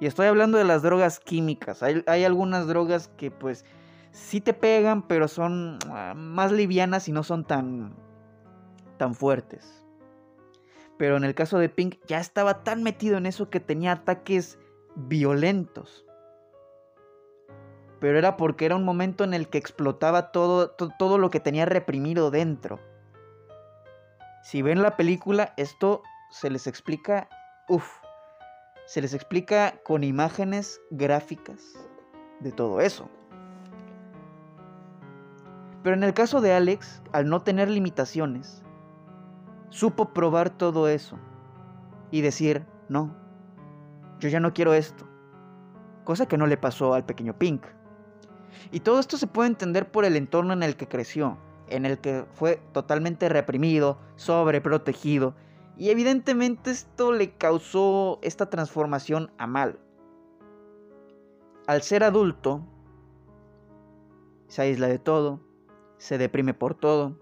[0.00, 1.82] Y estoy hablando de las drogas químicas.
[1.82, 3.66] Hay, algunas drogas que pues
[4.12, 7.94] sí te pegan, pero son ah, más livianas y no son tan,
[8.96, 9.84] tan fuertes.
[10.96, 14.58] Pero en el caso de Pink ya estaba tan metido en eso que tenía ataques
[14.96, 16.06] violentos.
[18.00, 21.66] Pero era porque era un momento en el que explotaba todo, todo, lo que tenía
[21.66, 22.80] reprimido dentro.
[24.42, 27.28] Si ven la película, esto se les explica,
[27.68, 28.00] uff,
[28.86, 31.60] se les explica con imágenes gráficas
[32.40, 33.08] de todo eso.
[35.82, 38.62] Pero en el caso de Alex, al no tener limitaciones,
[39.70, 41.18] supo probar todo eso
[42.10, 43.14] y decir, no,
[44.18, 45.06] yo ya no quiero esto.
[46.04, 47.64] Cosa que no le pasó al pequeño Pink.
[48.72, 51.38] Y todo esto se puede entender por el entorno en el que creció,
[51.70, 55.34] en el que fue totalmente reprimido, sobreprotegido,
[55.76, 59.78] y evidentemente esto le causó esta transformación a mal.
[61.66, 62.62] Al ser adulto,
[64.48, 65.40] se aísla de todo,
[65.96, 67.16] se deprime por todo,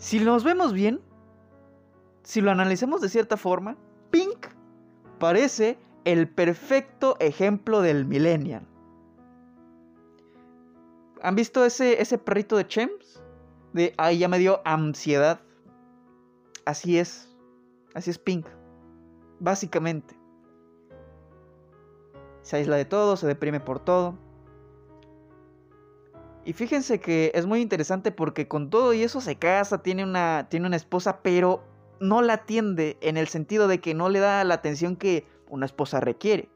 [0.00, 1.02] si nos vemos bien,
[2.22, 3.76] si lo analizamos de cierta forma,
[4.10, 4.46] Pink
[5.18, 8.66] parece el perfecto ejemplo del millennial.
[11.22, 13.22] ¿Han visto ese, ese perrito de Chems?
[13.72, 15.40] De, ay, ya me dio ansiedad.
[16.64, 17.28] Así es.
[17.94, 18.46] Así es Pink.
[19.38, 20.16] Básicamente.
[22.42, 24.18] Se aísla de todo, se deprime por todo.
[26.44, 30.48] Y fíjense que es muy interesante porque con todo y eso se casa, tiene una,
[30.48, 31.62] tiene una esposa, pero
[32.00, 35.66] no la atiende en el sentido de que no le da la atención que una
[35.66, 36.48] esposa requiere.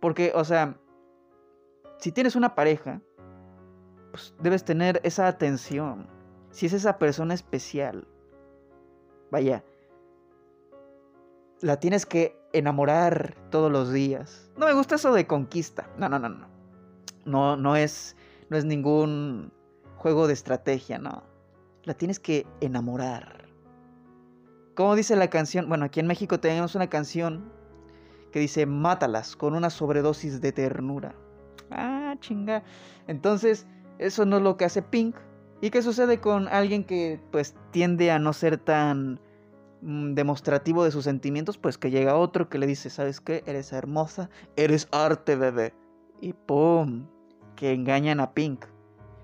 [0.00, 0.78] Porque, o sea,
[1.98, 3.02] si tienes una pareja,
[4.10, 6.06] pues debes tener esa atención.
[6.50, 8.06] Si es esa persona especial,
[9.30, 9.64] vaya,
[11.60, 14.50] la tienes que enamorar todos los días.
[14.56, 15.88] No me gusta eso de conquista.
[15.98, 16.48] No, no, no, no.
[17.24, 18.16] No, no es
[18.48, 19.52] no es ningún
[19.96, 21.22] juego de estrategia, no.
[21.84, 23.48] La tienes que enamorar.
[24.74, 27.52] Como dice la canción, bueno, aquí en México tenemos una canción
[28.32, 31.14] que dice mátalas con una sobredosis de ternura.
[31.70, 32.62] Ah, chinga.
[33.06, 33.66] Entonces,
[33.98, 35.16] eso no es lo que hace Pink.
[35.60, 39.20] ¿Y qué sucede con alguien que pues tiende a no ser tan
[39.82, 41.58] mm, demostrativo de sus sentimientos?
[41.58, 43.42] Pues que llega otro que le dice, ¿sabes qué?
[43.46, 45.74] Eres hermosa, eres arte, bebé.
[46.20, 47.08] Y ¡pum!
[47.56, 48.66] que engañan a Pink.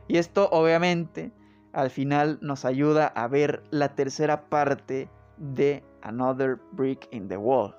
[0.08, 1.32] Y esto obviamente
[1.72, 5.08] al final nos ayuda a ver la tercera parte
[5.38, 7.74] de Another Brick in the Wall.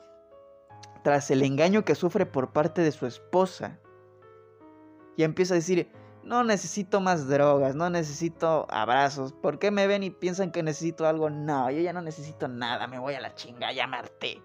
[1.03, 3.79] Tras el engaño que sufre por parte de su esposa,
[5.17, 5.89] y empieza a decir,
[6.25, 9.31] no necesito más drogas, no necesito abrazos.
[9.31, 11.29] ¿Por qué me ven y piensan que necesito algo?
[11.29, 13.97] No, yo ya no necesito nada, me voy a la chinga, ya me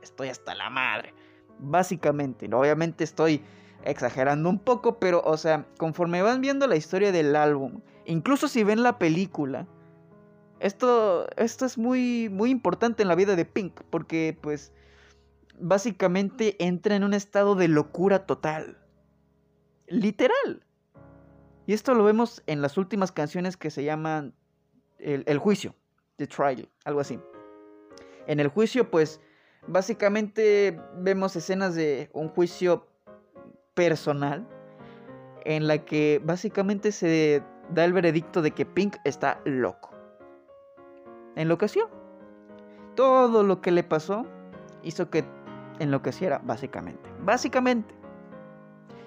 [0.02, 1.14] estoy hasta la madre.
[1.58, 3.42] Básicamente, obviamente estoy
[3.84, 8.62] exagerando un poco, pero o sea, conforme van viendo la historia del álbum, incluso si
[8.62, 9.66] ven la película,
[10.58, 14.72] esto, esto es muy, muy importante en la vida de Pink, porque pues
[15.58, 18.78] básicamente entra en un estado de locura total.
[19.86, 20.62] Literal.
[21.70, 24.34] Y esto lo vemos en las últimas canciones que se llaman
[24.98, 25.76] El, Juicio,
[26.16, 27.20] The Trial, algo así.
[28.26, 29.20] En el juicio, pues,
[29.68, 32.88] básicamente vemos escenas de un juicio
[33.74, 34.48] personal
[35.44, 37.40] en la que básicamente se
[37.72, 39.90] da el veredicto de que Pink está loco.
[41.36, 41.88] Enloqueció.
[42.96, 44.26] todo lo que le pasó
[44.82, 45.24] hizo que
[45.78, 47.08] enloqueciera, básicamente.
[47.20, 47.99] Básicamente.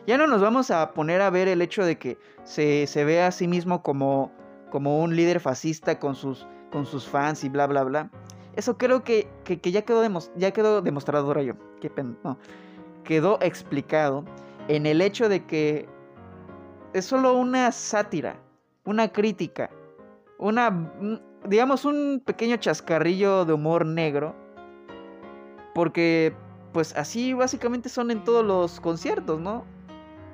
[0.05, 3.21] Ya no nos vamos a poner a ver el hecho de que se, se ve
[3.21, 4.31] a sí mismo como,
[4.69, 8.09] como un líder fascista con sus, con sus fans y bla, bla, bla.
[8.55, 10.03] Eso creo que, que, ya, quedó
[10.35, 11.55] ya quedó demostrado, Rayo.
[11.79, 11.91] Qué
[12.23, 12.37] no.
[13.03, 14.25] Quedó explicado
[14.67, 15.87] en el hecho de que
[16.93, 18.35] es solo una sátira,
[18.85, 19.69] una crítica,
[20.37, 20.91] una,
[21.47, 24.35] digamos, un pequeño chascarrillo de humor negro.
[25.73, 26.35] Porque,
[26.71, 29.65] pues así básicamente son en todos los conciertos, ¿no?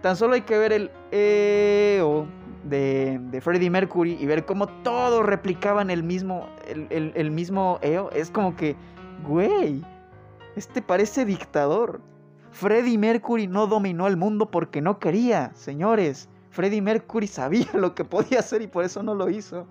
[0.02, 2.26] Tan solo hay que ver el EO
[2.64, 8.10] de, de Freddie Mercury y ver cómo todos replicaban el mismo, el, el mismo EO.
[8.12, 8.76] Es como que,
[9.28, 9.84] güey,
[10.56, 12.02] este parece dictador.
[12.52, 16.30] Freddie Mercury no dominó el mundo porque no quería, señores.
[16.50, 19.68] Freddie Mercury sabía lo que podía hacer y por eso no lo hizo.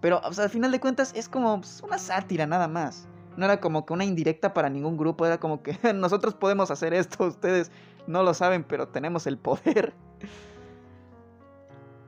[0.00, 3.08] Pero, o sea, al final de cuentas es como pues, una sátira nada más.
[3.36, 6.94] No era como que una indirecta para ningún grupo, era como que nosotros podemos hacer
[6.94, 7.70] esto, ustedes
[8.06, 9.94] no lo saben, pero tenemos el poder.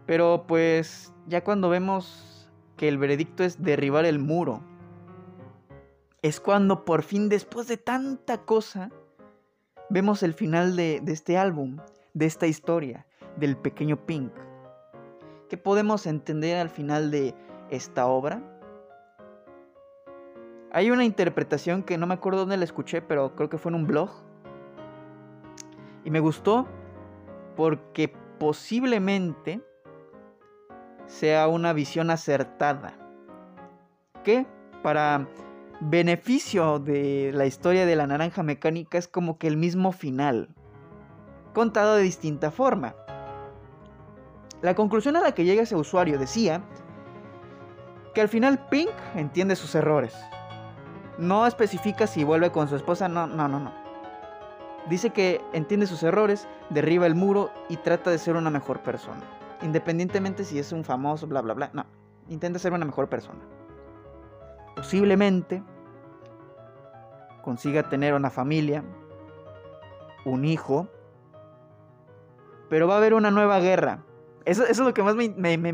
[0.06, 4.62] Pero pues ya cuando vemos que el veredicto es derribar el muro,
[6.22, 8.90] es cuando por fin, después de tanta cosa,
[9.90, 11.76] vemos el final de, este álbum,
[12.14, 13.06] de esta historia,
[13.36, 14.32] del pequeño Pink.
[15.48, 17.34] ¿Qué podemos entender al final de
[17.70, 18.42] esta obra?
[20.72, 23.76] Hay una interpretación que no me acuerdo dónde la escuché, pero creo que fue en
[23.76, 24.10] un blog.
[26.08, 26.66] Y me gustó
[27.54, 29.60] porque posiblemente
[31.04, 32.94] sea una visión acertada.
[34.24, 34.46] Que
[34.82, 35.28] para
[35.80, 40.48] beneficio de la historia de la naranja mecánica es como que el mismo final,
[41.52, 42.94] contado de distinta forma.
[44.62, 46.62] La conclusión a la que llega ese usuario decía
[48.14, 50.16] que al final Pink entiende sus errores.
[51.18, 53.87] No especifica si vuelve con su esposa, no, no, no, no.
[54.88, 59.22] Dice que entiende sus errores, derriba el muro y trata de ser una mejor persona.
[59.62, 61.70] Independientemente si es un famoso, bla, bla, bla.
[61.74, 61.84] No,
[62.28, 63.40] intenta ser una mejor persona.
[64.76, 65.62] Posiblemente
[67.42, 68.82] consiga tener una familia,
[70.24, 70.88] un hijo,
[72.70, 74.04] pero va a haber una nueva guerra.
[74.44, 75.28] Eso, es lo que más me,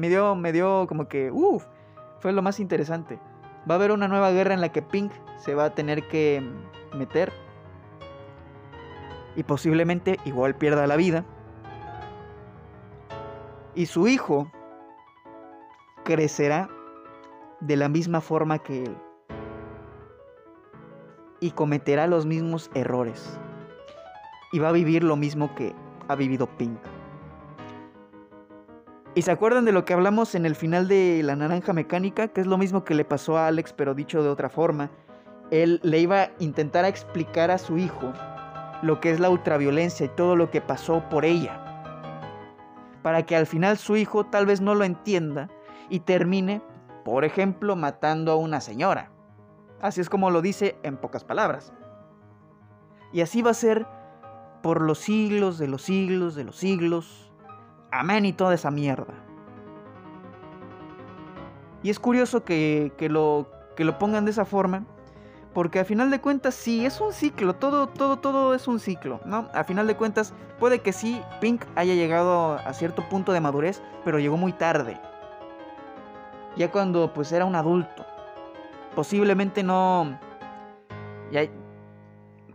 [0.09, 1.65] dio, me dio como que, uff,
[2.19, 3.21] fue lo más interesante.
[3.71, 6.43] Va a haber una nueva guerra en la que Pink se va a tener que
[6.97, 7.33] meter
[9.37, 11.25] y posiblemente igual pierda la vida
[13.75, 14.51] y su hijo
[16.05, 16.69] crecerá
[17.61, 18.97] de la misma forma que él
[21.41, 23.39] y cometerá los mismos errores
[24.53, 25.75] y va a vivir lo mismo que
[26.09, 26.79] ha vivido Pink.
[29.17, 32.29] ¿Y se acuerdan de lo que hablamos en el final de La Naranja Mecánica?
[32.29, 34.91] Que es lo mismo que le pasó a Alex, pero dicho de otra forma.
[35.53, 38.13] Él le iba a intentar explicar a su hijo
[38.83, 41.65] lo que es la ultraviolencia y todo lo que pasó por ella
[43.05, 45.51] para que al final su hijo tal vez no lo entienda
[45.91, 46.63] y termine,
[47.05, 49.11] por ejemplo, matando a una señora.
[49.83, 51.75] Así es como lo dice en pocas palabras.
[53.13, 53.87] Y así va a ser
[54.63, 57.31] por los siglos de los siglos de los siglos.
[57.93, 59.13] Amén y toda esa mierda.
[61.83, 64.87] Y es curioso que, lo, que lo pongan de esa forma,
[65.55, 69.21] porque a final de cuentas sí, es un ciclo, todo, todo, todo es un ciclo,
[69.25, 69.49] ¿no?
[69.55, 73.81] A final de cuentas puede que sí, Pink haya llegado a cierto punto de madurez,
[74.05, 75.01] pero llegó muy tarde.
[76.57, 78.05] Ya cuando pues era un adulto.
[78.97, 80.19] Posiblemente no...
[81.31, 81.49] Ya,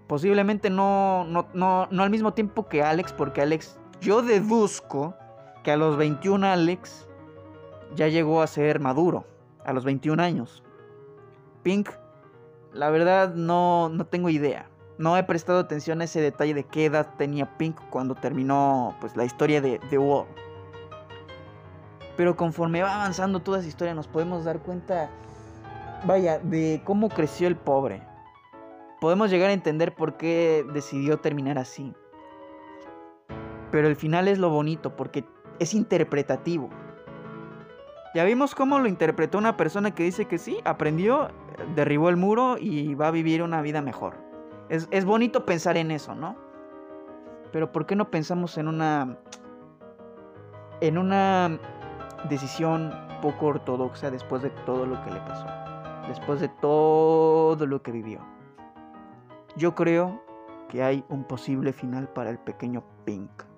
[0.07, 5.15] posiblemente no, no, no, no al mismo tiempo que Alex, porque Alex, yo deduzco
[5.63, 7.07] que a los 21 Alex
[7.95, 9.25] ya llegó a ser maduro,
[9.63, 10.63] a los 21 años.
[11.63, 11.89] Pink
[12.73, 14.69] la verdad no, no tengo idea.
[14.97, 19.15] No he prestado atención a ese detalle de qué edad tenía Pink cuando terminó pues,
[19.15, 20.25] la historia de The War.
[22.17, 25.09] Pero conforme va avanzando toda esa historia nos podemos dar cuenta,
[26.05, 28.03] vaya, de cómo creció el pobre.
[28.99, 31.93] Podemos llegar a entender por qué decidió terminar así.
[33.71, 35.23] Pero el final es lo bonito porque
[35.59, 36.69] es interpretativo.
[38.15, 41.29] Ya vimos cómo lo interpretó una persona que dice que sí, aprendió,
[41.75, 44.15] derribó el muro y va a vivir una vida mejor.
[44.69, 46.35] Es, bonito pensar en eso, ¿no?
[47.51, 49.17] Pero ¿por qué no pensamos en una.
[50.81, 51.59] en una
[52.29, 55.47] decisión poco ortodoxa después de todo lo que le pasó?
[56.07, 58.19] Después de todo lo que vivió.
[59.55, 60.21] Yo creo
[60.69, 63.48] que hay un posible final para el pequeño Pink.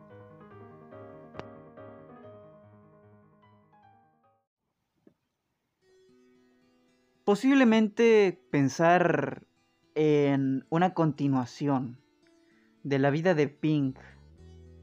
[7.32, 9.48] Posiblemente pensar
[9.96, 11.98] en una continuación
[12.84, 13.98] de la vida de Pink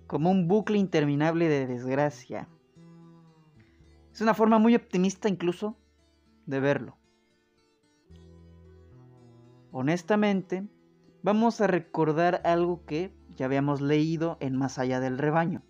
[0.07, 2.49] como un bucle interminable de desgracia.
[4.15, 5.77] Es una forma muy optimista incluso
[6.47, 6.97] de verlo.
[9.71, 10.67] Honestamente,
[11.23, 15.65] vamos a recordar algo que ya habíamos leído en Más allá del rebaño.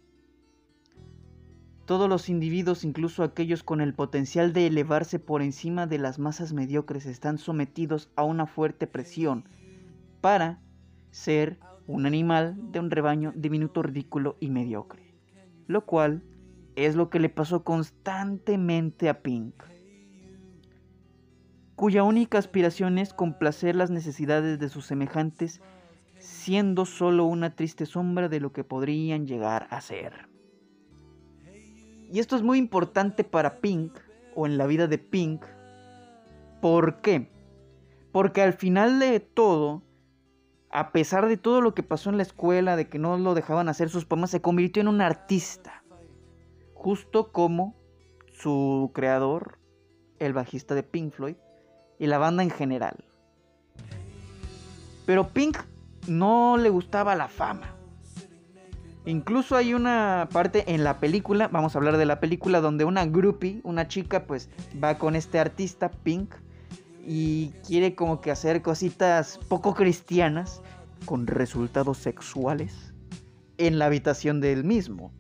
[1.88, 6.52] Todos los individuos, incluso aquellos con el potencial de elevarse por encima de las masas
[6.52, 9.48] mediocres, están sometidos a una fuerte presión
[10.20, 10.60] para
[11.10, 15.14] ser un animal de un rebaño diminuto, ridículo y mediocre.
[15.66, 16.22] Lo cual
[16.76, 19.54] es lo que le pasó constantemente a Pink,
[21.74, 25.62] cuya única aspiración es complacer las necesidades de sus semejantes,
[26.18, 30.27] siendo solo una triste sombra de lo que podrían llegar a ser.
[32.10, 33.92] Y esto es muy importante para Pink,
[34.34, 35.44] o en la vida de Pink.
[36.60, 37.30] ¿Por qué?
[38.12, 39.82] Porque al final de todo,
[40.70, 43.68] a pesar de todo lo que pasó en la escuela, de que no lo dejaban
[43.68, 45.82] hacer sus poemas, se convirtió en un artista.
[46.74, 47.76] Justo como
[48.32, 49.58] su creador,
[50.18, 51.36] el bajista de Pink Floyd,
[51.98, 53.04] y la banda en general.
[55.04, 55.58] Pero Pink
[56.06, 57.77] no le gustaba la fama.
[59.08, 63.06] Incluso hay una parte en la película, vamos a hablar de la película, donde una
[63.06, 64.50] groupie, una chica, pues
[64.84, 66.34] va con este artista, Pink,
[67.06, 70.60] y quiere como que hacer cositas poco cristianas
[71.06, 72.92] con resultados sexuales
[73.56, 75.10] en la habitación del mismo.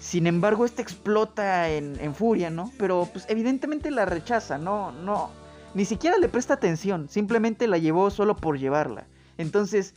[0.00, 2.70] Sin embargo, este explota en, en, furia, ¿no?
[2.76, 5.30] Pero pues evidentemente la rechaza, no, no,
[5.72, 9.06] ni siquiera le presta atención, simplemente la llevó solo por llevarla.
[9.38, 9.94] Entonces,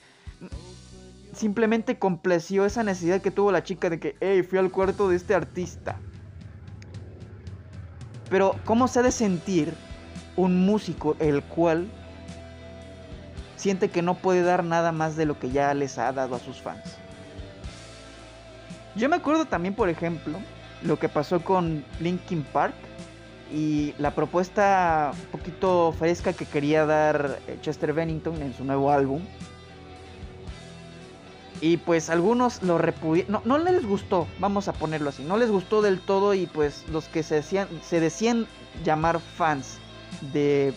[1.41, 5.15] simplemente complació esa necesidad que tuvo la chica de que, hey, fui al cuarto de
[5.15, 5.97] este artista.
[8.29, 9.73] Pero, ¿cómo se ha de sentir
[10.35, 11.87] un músico el cual
[13.55, 16.39] siente que no puede dar nada más de lo que ya les ha dado a
[16.39, 16.97] sus fans?
[18.95, 20.37] Yo me acuerdo también, por ejemplo,
[20.83, 22.75] lo que pasó con Linkin Park
[23.51, 28.91] y la propuesta un poquito fresca que quería dar eh, Chester Bennington en su nuevo
[28.91, 29.23] álbum
[31.61, 33.41] y pues algunos lo repudiaron.
[33.45, 35.23] No, no, les gustó, vamos a ponerlo así.
[35.23, 38.47] No les gustó del todo y pues los que se decían, se decían
[38.83, 39.77] llamar fans
[40.33, 40.73] de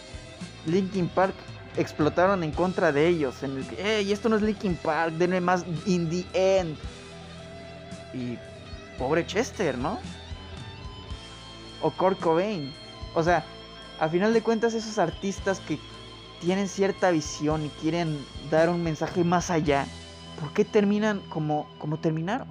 [0.67, 1.35] Linkin Park
[1.79, 3.43] explotaron en contra de ellos.
[3.43, 6.77] En el que, hey, esto no es Linkin Park, denme más in the end.
[8.13, 8.39] Y
[8.99, 9.99] pobre Chester, ¿no?
[11.81, 12.73] O Kurt Cobain.
[13.15, 13.43] O sea,
[13.99, 15.79] a final de cuentas esos artistas que
[16.43, 19.87] tienen cierta visión y quieren dar un mensaje más allá
[20.41, 22.49] ¿por qué terminan como, como terminaron?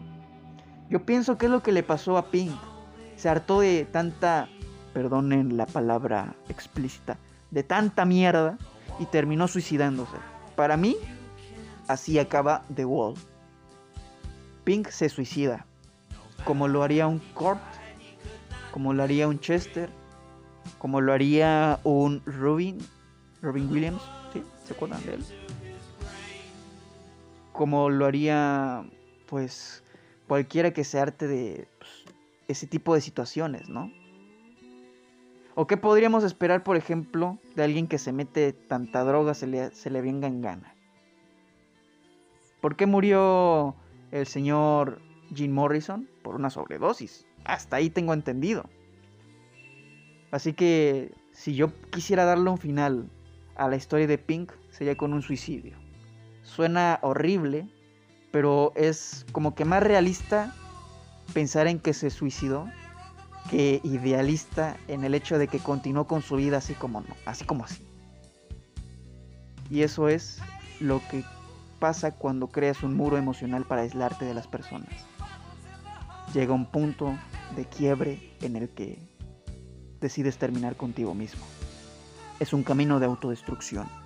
[0.90, 2.54] Yo pienso que es lo que le pasó a Pink.
[3.16, 4.50] Se hartó de tanta,
[4.94, 7.18] perdonen la palabra explícita,
[7.52, 8.58] de tanta mierda
[9.00, 10.18] y terminó suicidándose.
[10.56, 10.96] Para mí,
[11.88, 13.16] así acaba The Wall.
[14.64, 15.66] Pink se suicida,
[16.46, 17.60] como lo haría un Kurt,
[18.72, 19.90] como lo haría un Chester,
[20.78, 22.78] como lo haría un Robin,
[23.42, 24.44] Robin Williams, ¿sí?
[24.66, 25.43] ¿Se acuerdan de él?
[27.54, 28.84] Como lo haría
[29.28, 29.84] pues
[30.28, 32.06] cualquiera que se arte de pues,
[32.48, 33.92] ese tipo de situaciones, ¿no?
[35.56, 39.72] ¿O qué podríamos esperar, por ejemplo, de alguien que se mete tanta droga, se le,
[39.72, 40.76] se le venga en gana?
[42.60, 43.76] ¿Por qué murió
[44.12, 45.00] el señor
[45.36, 46.10] Jim Morrison?
[46.24, 47.28] Por una sobredosis.
[47.46, 48.68] Hasta ahí tengo entendido.
[50.32, 53.10] Así que si yo quisiera darle un final
[53.56, 55.83] a la historia de Pink, sería con un suicidio
[56.44, 57.68] suena horrible,
[58.32, 60.54] pero es como que más realista
[61.34, 62.70] pensar en que se suicidó
[63.50, 67.46] que idealista en el hecho de que continuó con su vida así como no, así
[67.46, 67.86] como así.
[69.70, 70.40] Y eso es
[70.80, 71.24] lo que
[71.80, 74.90] pasa cuando creas un muro emocional para aislarte de las personas.
[76.34, 77.18] Llega un punto
[77.56, 78.98] de quiebre en el que
[80.00, 81.44] decides terminar contigo mismo.
[82.40, 84.03] Es un camino de autodestrucción.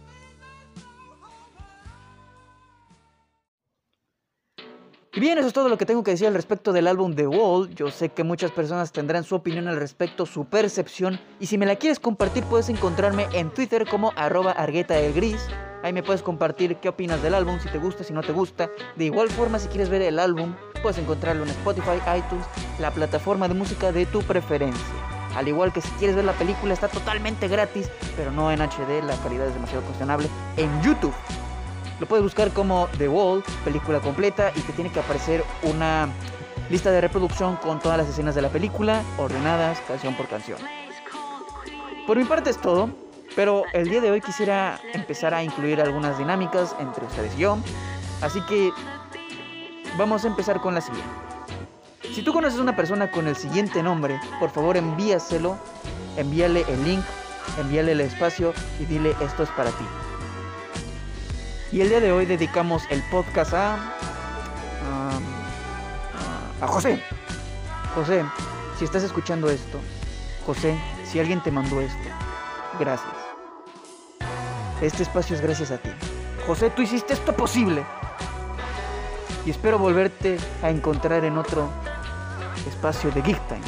[5.18, 7.26] Y bien, eso es todo lo que tengo que decir al respecto del álbum The
[7.26, 7.74] Wall.
[7.74, 11.20] Yo sé que muchas personas tendrán su opinión al respecto, su percepción.
[11.40, 15.44] Y si me la quieres compartir, puedes encontrarme en Twitter como arroba argueta del gris.
[15.82, 18.70] Ahí me puedes compartir qué opinas del álbum, si te gusta, si no te gusta.
[18.96, 20.54] De igual forma, si quieres ver el álbum,
[20.84, 22.46] puedes encontrarlo en Spotify, iTunes,
[22.80, 24.86] la plataforma de música de tu preferencia.
[25.36, 29.04] Al igual que si quieres ver la película, está totalmente gratis, pero no en HD,
[29.04, 31.16] la calidad es demasiado cuestionable, en YouTube.
[32.00, 36.10] Lo puedes buscar como The Wall, película completa, y te tiene que aparecer una
[36.70, 40.60] lista de reproducción con todas las escenas de la película, ordenadas canción por canción.
[42.06, 42.90] Por mi parte es todo.
[43.38, 47.60] Pero el día de hoy quisiera empezar a incluir algunas dinámicas entre ustedes y yo.
[48.20, 48.72] Así que
[49.96, 51.08] vamos a empezar con la siguiente.
[52.16, 55.56] Si tú conoces a una persona con el siguiente nombre, por favor envíaselo,
[56.16, 57.04] envíale el link,
[57.60, 59.86] envíale el espacio y dile esto es para ti.
[61.72, 65.20] Y el día de hoy dedicamos el podcast a, a,
[66.62, 67.04] a José.
[67.94, 68.24] José,
[68.80, 69.78] si estás escuchando esto,
[70.46, 72.10] José, si alguien te mandó esto,
[72.80, 73.12] gracias.
[74.82, 75.90] Este espacio es gracias a ti.
[76.46, 77.84] José, tú hiciste esto posible.
[79.46, 81.70] Y espero volverte a encontrar en otro
[82.66, 83.62] espacio de Geek Time.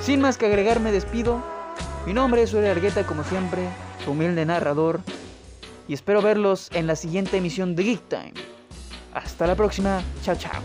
[0.00, 1.55] Sin más que agregar, me despido.
[2.06, 3.68] Mi nombre es Uri Argueta, como siempre,
[4.04, 5.00] su humilde narrador.
[5.88, 8.34] Y espero verlos en la siguiente emisión de Geek Time.
[9.12, 10.00] Hasta la próxima.
[10.22, 10.62] Chao, chao.